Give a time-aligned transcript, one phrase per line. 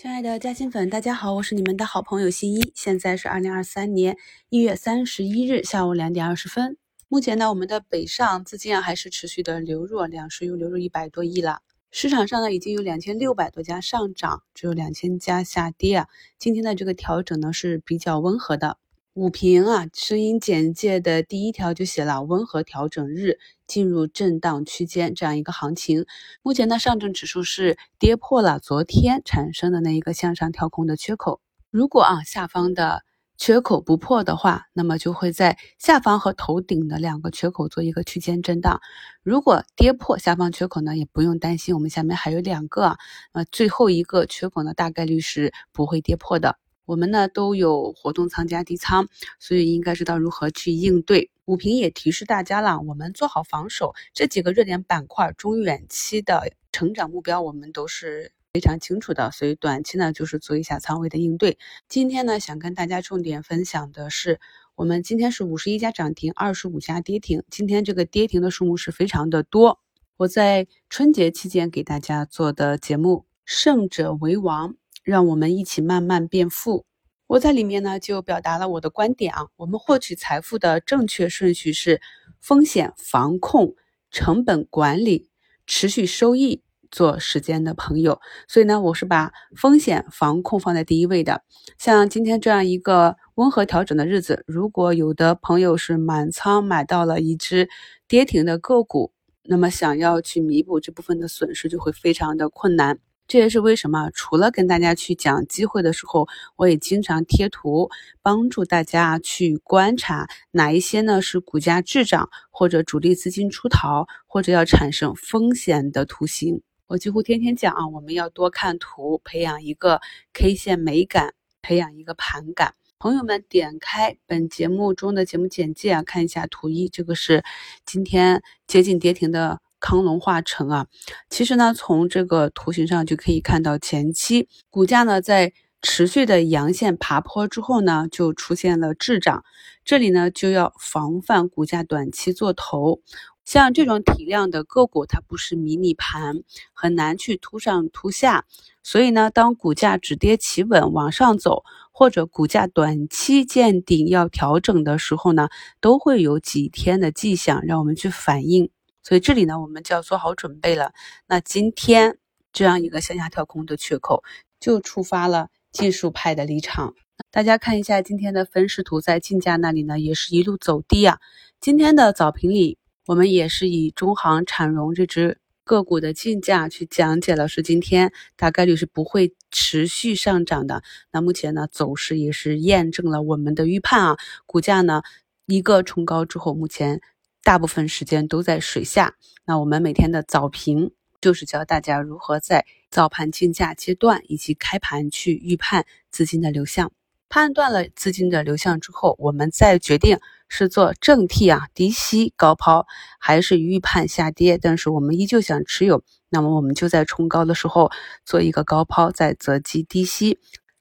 [0.00, 2.70] 亲爱的嘉兴粉，大家好，我是你们的好朋友新一。
[2.72, 4.16] 现在是二零二三年
[4.48, 6.76] 一月三十一日下午两点二十分。
[7.08, 11.62] 目前呢，我们的北上资金啊还是持续的流入，两市又流入一百多亿了。
[11.90, 16.06] 市场上呢，已经有两千六百多家上涨，只有两千家下跌啊。
[16.38, 18.78] 今天的这个调整呢是比较温和的。
[19.18, 26.06] 五评啊，声音简介的第一条就写了温和调整日，进入震荡区间这样一个行情。
[26.40, 31.40] 目前呢，上证指数是跌破了昨天产生的那一个向上跳空的缺口。
[31.72, 33.02] 如果啊下方的
[33.36, 38.80] 缺口不破的话，那么就会在下方和头顶的两个缺口做一个区间震荡。
[39.24, 42.96] 如果跌破下方缺口呢，也不用担心，我们下面还有两个，
[43.32, 46.56] 呃，最后一个缺口呢，大概率是不会跌破的。
[46.88, 51.30] 我们呢都有活动仓加低仓，所以应该知道如何去应对。
[51.44, 61.58] 五评也提示大家了，我们做好防守，这几个热点板块中远期的成长目标我们都是非常清楚的，所以短期呢就是做一下仓位的应对。
[61.90, 64.40] 今天呢想跟大家重点分享的是，
[64.74, 69.78] 我们今天是五十一家涨停，二十五家跌停，今天这个跌停的数目是非常的多。
[70.16, 74.70] 我在春节期间给大家做的节目《胜者为王》。
[75.08, 76.84] 让我们一起慢慢变富。
[77.28, 82.02] 我在里面呢就表达了我的观点啊，我们获取财富的正确顺序是
[82.40, 83.74] 风险防控、
[84.10, 85.30] 成本管理、
[85.66, 88.20] 持续收益，做时间的朋友。
[88.46, 91.42] 所以呢，我是把风险防控放在第一位的。
[91.78, 97.70] 像今天这样一个温和调整的日子，如果有的朋友是满仓买到了一只
[98.06, 99.12] 跌停的个股，
[99.44, 102.98] 那么想要去弥补这部分的损失，就会非常的困难。
[103.28, 106.26] 这也是为什么，除了跟大家去讲机会的时候，
[106.56, 107.90] 我也经常贴图，
[108.22, 116.62] 帮助大家去观察哪一些呢是股价滞涨，或者主力资金出逃，或者要产生风险的图形。
[116.86, 120.00] 我几乎天天讲啊，我们要多看图，培养一个
[120.32, 122.72] K 线美感，培养一个盘感。
[122.98, 127.44] 朋友们，点开本节目中的节目简介啊，看一下图一，这个是
[127.84, 129.60] 今天接近跌停的。
[129.80, 130.86] 康龙化成啊，
[131.30, 139.44] 其实呢，从这个图形上就可以看到，前期股价呢在持续的阳线爬坡之后呢，就出现了滞涨，
[139.84, 143.00] 这里呢就要防范股价短期做头。
[143.44, 146.42] 像这种体量的个股，它不是迷你盘，
[146.74, 148.44] 很难去突上突下，
[148.82, 155.48] 所以呢，当股价止跌企稳往上走，或者股价短期见顶要调整的时候呢，
[155.80, 158.68] 都会有几天的迹象让我们去反应。
[159.08, 160.92] 所以这里呢，我们就要做好准备了。
[161.26, 162.18] 那今天
[162.52, 164.22] 这样一个向下跳空的缺口，
[164.60, 166.92] 就触发了技术派的离场。
[167.30, 171.20] 大家看一下今天的分时图，在竞价那里呢，也是一路走低啊。
[171.58, 172.76] 今天的早评里，
[173.06, 180.82] 我们也是以中航产融这只个股的竞价去讲解了，是今天大概率是不会持续上涨的。
[181.12, 184.18] 那目前呢，走势也是验证了我们的预判啊。
[184.44, 185.00] 股价呢，
[185.46, 187.00] 一个冲高之后，目前。
[187.48, 189.14] 大部分时间都在水下，
[189.46, 196.92] 那我们每天的早评就是教大家如何在早盘竞价阶段以及开盘去预判资金的流向。
[197.30, 202.86] 判断了资金的流向之后，我们再决定是做正 T 啊低吸高抛，
[203.18, 207.90] 还是预判下跌，但是我们依旧想持有，那么我们就在冲高的时候
[208.26, 210.38] 做一个高抛，再择机低吸。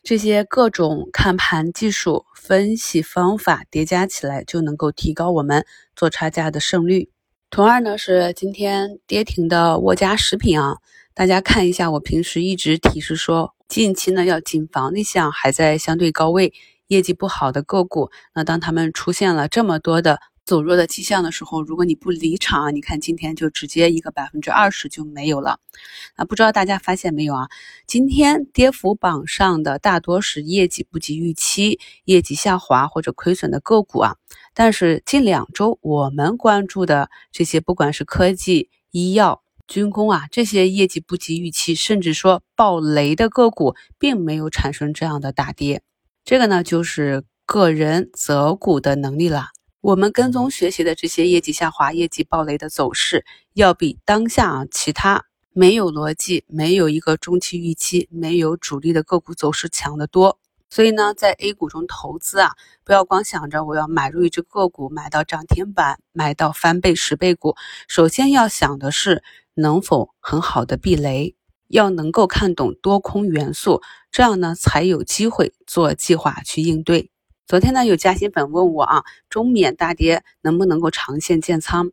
[0.08, 5.66] 这些各种看盘技术分析方法叠加起来，就能够提高我们
[5.98, 7.10] 做差价的胜率。
[7.50, 10.78] 图二呢是今天跌停的沃家食品啊，
[11.14, 16.54] 大家看一下，我平时一直提示说，近期呢要谨防那项还在相对高位、
[16.88, 18.10] 业绩不好的个股。
[18.34, 20.22] 那当他们出现了这么多的。
[20.48, 25.60] 走弱的迹象的时候，如果你不离场，你看今天就直接一个百分之二十就没有了。
[26.16, 27.50] 啊，不知道大家发现没有啊？
[27.86, 34.16] 今天跌幅榜上的大多是业绩不及预期、业绩下滑或者亏损的个股啊。
[34.54, 45.82] 但是近两周我们关注的这些，不管是科技、医药、军工啊，这些业绩不及预期，甚至说爆雷的个股，并没有产生这样的大跌。
[46.24, 49.48] 这个呢，就是个人择股的能力了。
[49.88, 53.24] 我们跟踪学习的这些业绩下滑、业绩暴雷的走势，
[53.54, 55.24] 要比当下啊其他
[55.54, 60.40] 没有逻辑、没有一个中期预期、没有主力的个股走势强得多。
[60.70, 62.52] 所以呢，在 A 股中投资啊，
[62.84, 67.56] 不要光想着我要买入一只个股，买到涨停板，买到翻倍、十倍股。
[67.88, 69.24] 首先要想的是
[69.54, 71.38] 能否很好的避雷，
[71.70, 73.82] 要能够看懂多空元素，
[74.12, 77.10] 这样呢才有机会做计划去应对。
[77.48, 81.92] 昨天呢，有嘉兴粉问我啊，中缅大跌能不能够长线建仓？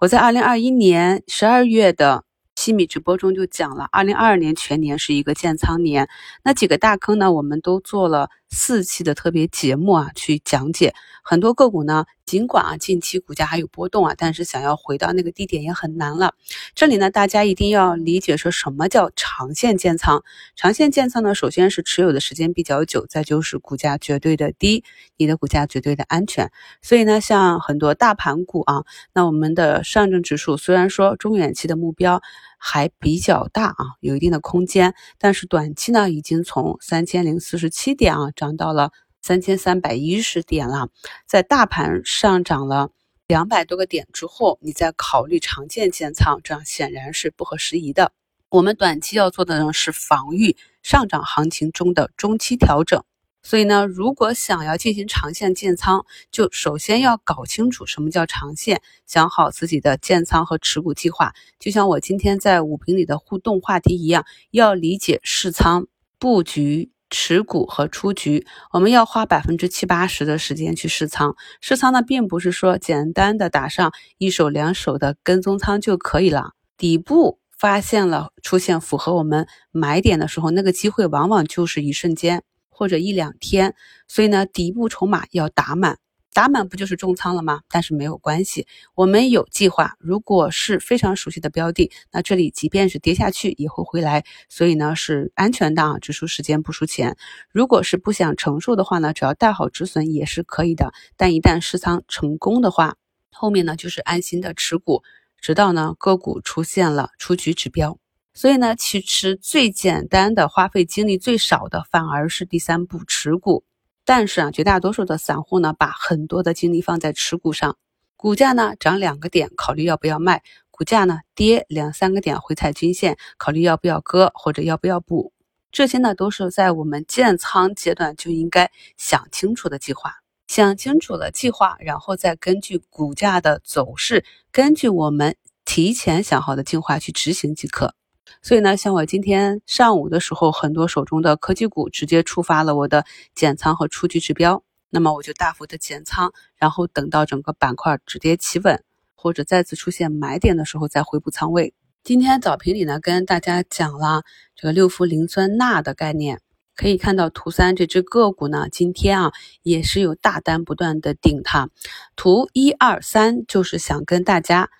[0.00, 2.24] 我在二零二一年十二月的
[2.56, 6.08] 西米直播中就讲了，二零二二年全年是一个建仓年，
[6.42, 12.06] 那几个大坑呢，我们都做了四期的特别节目啊，去讲解很多个股呢。
[12.26, 16.34] 尽管啊近期股价还有波动啊，但是想要回到那个低点也很难了。
[16.74, 20.24] 这里呢，大家一定要理解说什么叫长线建仓。
[20.56, 24.84] 长线建仓呢，首先是持有的时间比较久，再就是股价绝对的低，
[25.16, 26.50] 你的股价绝对的安全。
[26.82, 32.22] 所以呢，像很多大盘股啊，那我们的上证指数虽然说中远期的目标
[32.58, 38.90] 还比较大啊，有一定的空间，但是短期呢，已经从三千零四十七点啊涨到了。
[39.26, 40.90] 三千三百一十点了，
[41.26, 42.90] 在大盘上涨了
[43.26, 48.12] 两百多个点之后，你再考虑长线建仓，这样显然是不合时宜的。
[48.50, 53.02] 我们短期要做的呢是防御上涨行情中的中期调整。
[53.42, 61.32] 所以呢，如果想要进行长线建仓，就首先要搞清楚什么叫长线，想好自己的建仓和持股计划。
[61.58, 65.86] 就像我今天在五评里的互动话题一样，要理解试仓
[66.18, 66.90] 布局。
[67.14, 71.36] 持股和出局，我们要花百分之七八十的时间去试仓。
[71.60, 76.54] 试仓呢，并不是说简单的打上一手两手的跟踪仓就可以了。
[76.76, 83.76] 底部发现了出现符合我们买点的时候，那个机会往往就是一瞬间或者一两天。
[84.08, 85.98] 所以呢，底部筹码要打满。
[86.34, 87.60] 打满不就是重仓了吗？
[87.70, 88.66] 但是没有关系，
[88.96, 89.94] 我们有计划。
[90.00, 97.16] 如果是非常熟悉的标的，那这里即便是跌下去也会回来，所以呢是安全的啊，只输时间不输钱。
[97.52, 100.92] 如果是不想承受的话呢，只要带好止损也是可以的。
[101.16, 102.96] 但一旦试仓成功的话，
[103.30, 105.04] 后面呢就是安心的持股，
[105.40, 107.96] 直到呢个股出现了出局指标。
[108.32, 113.62] 所以呢，其实最简单的、花费精力最少的，反而是第三步持股。
[114.04, 117.76] 但是啊，绝大多数的散户呢，把很多的精力放在持股上。
[118.16, 120.38] 股价呢涨两个点，考虑要不要卖；
[120.70, 125.32] 股价呢跌两三个点，回踩均线，考虑要不要割或者要不要补。
[125.72, 130.14] 这些呢都是在我们建仓阶段就应该想清楚的计划。
[130.46, 137.94] 想清楚了计划，然后再根据股价的走势，根据我们提前想好的计划去执行即可。
[138.42, 143.04] 所以呢，像我今天上午的时候，很多手中的科技股直接触发了我的
[143.34, 148.82] 减仓和出局指标，那么我就大幅的减仓，然后等到整个板块止跌企稳，
[149.14, 151.74] 或者再次出现买点的时候再回补仓位。
[152.02, 154.22] 今天早评里呢，跟大家讲了
[154.54, 156.40] 这个六氟磷酸钠的概念，
[156.76, 159.32] 可以看到图三这只个股呢，今天啊
[159.62, 161.68] 也是有大单不断的顶它。
[162.16, 164.70] 图一二三就是想跟大家。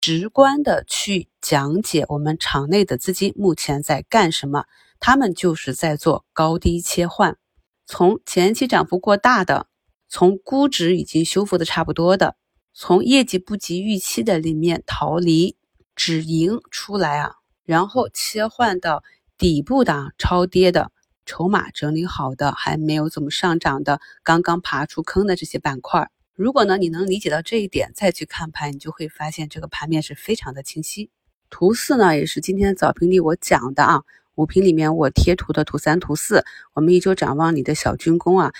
[0.00, 4.66] 直观的去讲解我们场内的资金目前在干什么，
[5.00, 7.38] 他们就是在做高低切换，
[7.86, 9.66] 从前期涨幅过大的，
[10.10, 12.36] 从估值已经修复的差不多的，
[12.74, 15.56] 从业绩不及预期的里面逃离
[15.96, 19.02] 止盈出来啊，然后切换到
[19.38, 20.92] 底部的超跌的，
[21.24, 26.10] 筹码整理好的，还没有怎么上涨的，刚刚爬出坑的这些板块。
[26.34, 31.10] 如果呢，你能理解到这一点，再去看盘，你就会发现这个盘面是非常的清晰。
[31.50, 34.02] 图四呢，也是今天早评里我讲的啊，
[34.34, 38.52] 五评里面我贴图的图三、图四，我们一周展望里的小军工啊，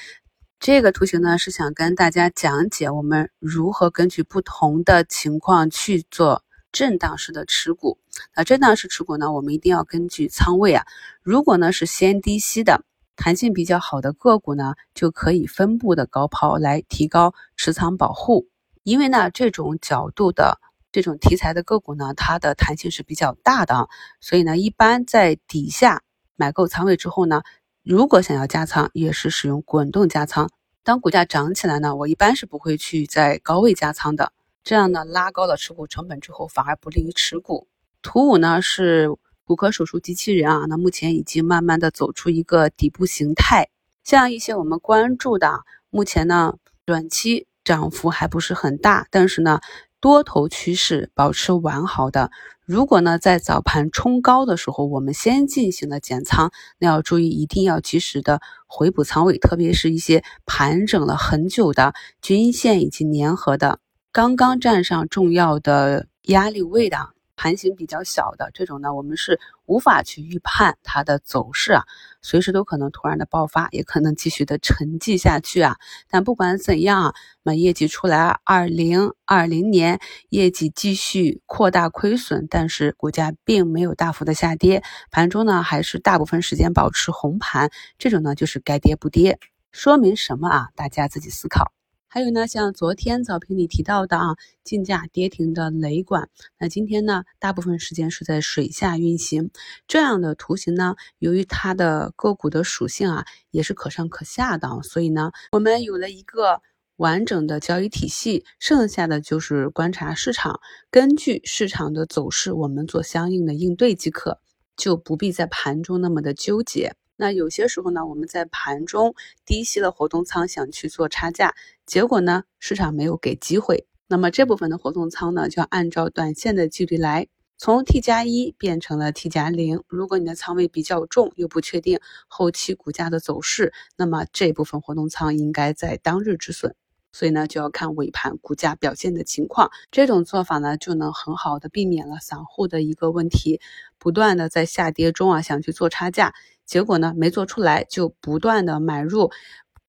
[0.58, 6.43] 这个图形呢是想跟大家讲解我们如何根据不同的情况去做
[6.73, 7.99] 震荡式的持股。
[8.35, 10.85] 那震荡式持股呢，我们一定要根据仓位啊，
[11.23, 12.82] 如果呢是先低吸的。
[13.20, 18.47] 弹性比较好的个股呢，就可以分布的高抛来提高持仓保护。
[18.85, 20.61] 因为呢，这种角度的
[20.92, 23.88] 这种题材的个股呢，它的弹性是比较大的，
[24.21, 26.02] 所以呢，一般在底下
[26.37, 27.42] 买够仓位之后呢，
[27.83, 30.50] 如果想要加仓，也是使用滚动加仓。
[30.83, 34.33] 当股价涨起来呢，我一般是不会去在高位加仓的，
[34.64, 37.68] 这样呢，拉高了持股成本之后，反而不利于持股。
[38.02, 39.11] 图五呢是。
[39.49, 43.71] 骨科手术机器人啊，那目前已经慢慢的走出一个底部形态。
[44.04, 49.61] 像一些我们关注的，目前呢短期涨幅还不是很大，但是呢
[50.00, 52.31] 多头趋势保持完好的。
[52.64, 63.81] 如果呢在早盘冲高的时候，我们先进行了减仓，那要注意一定要及时的回补仓位，特别是一些盘整了很久的均线以及粘合的，
[64.12, 67.17] 刚刚站上重要的压力位的。
[67.38, 71.85] 盘形比较小的这种呢，我们是无法去预判它的走势啊，
[72.21, 75.76] 随时都可能突然的爆发，也可能继续的沉寂下去啊。
[76.11, 77.14] 但不管怎样啊，
[77.45, 89.38] 那业绩出来，二零二零年业绩继续扩大亏损，但是股价并没有大幅的下跌，盘中呢还是大部分时间保持红盘，这种呢就是该跌不跌，
[89.71, 90.68] 说明什么啊？
[90.75, 91.77] 大家自己思考。
[92.11, 99.50] 还有呢，像昨天早评里提到的啊，竞价跌停的雷管，那今天呢，大部分时间是在水下运行。
[99.87, 106.62] 这样的图形呢，由于它的个股的属性啊，也是可上可下的，所以呢，我们有了一个
[106.97, 110.61] 完整的交易体系，剩下的就是观察市场，
[110.91, 114.41] 根据市场的走势，我们做相应的应对即可，
[114.79, 116.95] 就不必在盘中那么的纠结。
[117.21, 121.53] 那有些时候呢，我们在盘中低吸了活动仓，想去做差价，
[121.88, 123.87] 结果呢，市场没有给机会。
[124.09, 129.83] 那么这部分的活动仓呢，就要按照短线的纪律来，从 T 加一变成了 T 加零。
[129.88, 136.75] 如果你的仓位比较重，又不确定后期股价的走势，那么这部分活动仓应该在当日止损。
[137.11, 139.71] 所以呢，就要看尾盘股价表现的情况。
[139.90, 143.62] 这种做法呢，就能很好的避免了散户的一个问题，
[143.99, 146.35] 不断的在下跌中啊想去做差价。
[146.66, 149.30] 结果呢，没做出来就不断的买入，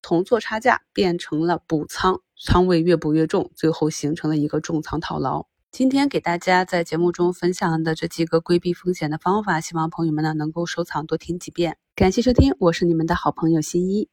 [0.02, 5.46] 同做差价变成了补仓，仓位越补越重，最后形成了一个重仓套牢。
[5.72, 11.78] 今天给大家在节目中分享的这几个规避风险的方法，希望朋友们呢能够收藏多听几遍。
[11.96, 14.10] 感谢收听，我是你们的好朋友新一。